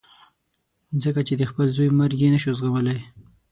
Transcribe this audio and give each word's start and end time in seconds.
ځکه 1.03 1.21
چې 1.27 1.33
د 1.39 1.43
خپل 1.49 1.67
زوی 1.75 1.89
مرګ 1.99 2.17
یې 2.23 2.29
نه 2.33 2.39
شو 2.43 2.51
زغملای. 2.59 2.99